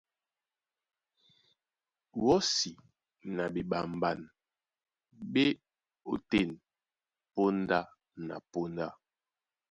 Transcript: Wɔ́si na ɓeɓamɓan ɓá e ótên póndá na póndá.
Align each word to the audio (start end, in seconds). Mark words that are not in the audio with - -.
Wɔ́si 2.25 2.71
na 3.35 3.43
ɓeɓamɓan 3.53 4.19
ɓá 5.33 5.41
e 5.47 5.49
ótên 6.11 6.49
póndá 7.33 7.79
na 8.27 8.35
póndá. 8.51 8.85